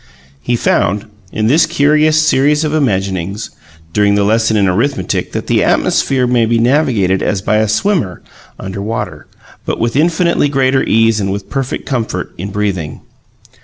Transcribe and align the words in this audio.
He 0.41 0.55
found, 0.55 1.05
in 1.31 1.45
this 1.45 1.67
curious 1.67 2.19
series 2.19 2.63
of 2.63 2.73
imaginings, 2.73 3.51
during 3.93 4.15
the 4.15 4.23
lesson 4.23 4.57
in 4.57 4.67
arithmetic, 4.67 5.31
that 5.33 5.45
the 5.45 5.63
atmosphere 5.63 6.25
may 6.25 6.47
be 6.47 6.57
navigated 6.57 7.21
as 7.21 7.43
by 7.43 7.57
a 7.57 7.67
swimmer 7.67 8.23
under 8.59 8.81
water, 8.81 9.27
but 9.63 9.79
with 9.79 9.95
infinitely 9.95 10.49
greater 10.49 10.81
ease 10.83 11.19
and 11.19 11.31
with 11.31 11.51
perfect 11.51 11.85
comfort 11.85 12.33
in 12.39 12.49
breathing. 12.49 13.01